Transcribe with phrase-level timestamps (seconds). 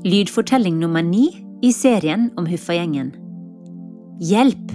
[0.00, 1.26] Lydfortelling nummer ni
[1.60, 3.10] i serien om Huffagjengen.
[4.24, 4.70] Hjelp!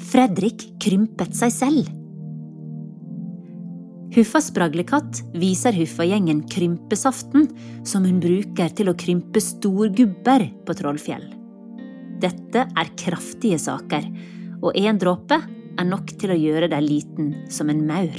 [0.00, 1.90] Fredrik krympet seg selv.
[4.16, 7.44] Huffas spraglekatt viser Huffagjengen krympesaften
[7.84, 11.28] som hun bruker til å krympe storgubber på Trollfjell.
[12.24, 14.08] Dette er kraftige saker,
[14.64, 18.16] og én dråpe er nok til å gjøre deg liten som en maur.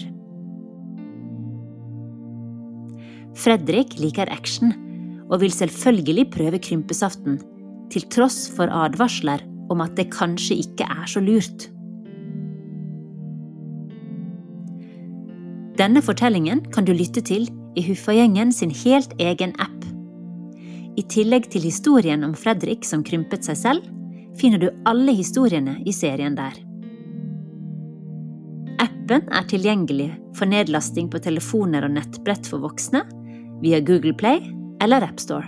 [3.41, 4.77] Fredrik liker action
[5.31, 7.39] og vil selvfølgelig prøve krympesaften,
[7.91, 11.69] til tross for advarsler om at det kanskje ikke er så lurt.
[15.79, 17.47] Denne fortellingen kan du lytte til
[17.79, 19.87] i Huffagjengen sin helt egen app.
[20.99, 23.87] I tillegg til historien om Fredrik som krympet seg selv,
[24.37, 26.53] finner du alle historiene i serien der.
[28.83, 33.03] Appen er tilgjengelig for nedlasting på telefoner og nettbrett for voksne
[33.63, 34.43] via Google Play
[34.81, 35.47] eller AppStore.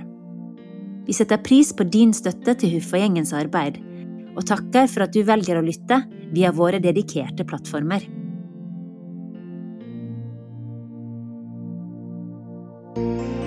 [1.07, 3.79] Vi setter pris på din støtte til Huffa-gjengens arbeid,
[4.33, 5.99] og takker for at du velger å lytte
[6.33, 8.09] via våre dedikerte plattformer.
[12.95, 13.42] thank